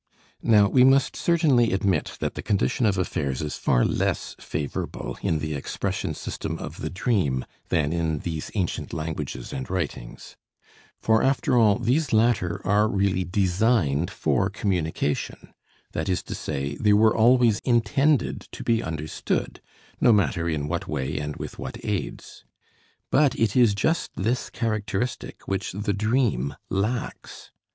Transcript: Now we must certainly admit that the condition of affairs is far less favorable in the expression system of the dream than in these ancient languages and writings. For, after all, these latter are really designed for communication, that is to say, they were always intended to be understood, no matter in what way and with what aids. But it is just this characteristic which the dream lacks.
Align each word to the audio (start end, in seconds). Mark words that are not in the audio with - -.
Now 0.41 0.67
we 0.67 0.83
must 0.83 1.15
certainly 1.15 1.71
admit 1.73 2.13
that 2.19 2.33
the 2.33 2.41
condition 2.41 2.87
of 2.87 2.97
affairs 2.97 3.39
is 3.43 3.55
far 3.59 3.85
less 3.85 4.35
favorable 4.39 5.19
in 5.21 5.37
the 5.37 5.53
expression 5.53 6.15
system 6.15 6.57
of 6.57 6.77
the 6.77 6.89
dream 6.89 7.45
than 7.69 7.93
in 7.93 8.17
these 8.17 8.49
ancient 8.55 8.93
languages 8.93 9.53
and 9.53 9.69
writings. 9.69 10.37
For, 10.99 11.21
after 11.21 11.55
all, 11.55 11.77
these 11.77 12.11
latter 12.11 12.65
are 12.65 12.87
really 12.87 13.23
designed 13.23 14.09
for 14.09 14.49
communication, 14.49 15.53
that 15.91 16.09
is 16.09 16.23
to 16.23 16.33
say, 16.33 16.77
they 16.77 16.93
were 16.93 17.15
always 17.15 17.59
intended 17.59 18.47
to 18.53 18.63
be 18.63 18.81
understood, 18.81 19.61
no 19.99 20.11
matter 20.11 20.49
in 20.49 20.67
what 20.67 20.87
way 20.87 21.19
and 21.19 21.35
with 21.35 21.59
what 21.59 21.77
aids. 21.85 22.43
But 23.11 23.35
it 23.39 23.55
is 23.55 23.75
just 23.75 24.09
this 24.15 24.49
characteristic 24.49 25.47
which 25.47 25.73
the 25.73 25.93
dream 25.93 26.55
lacks. 26.71 27.51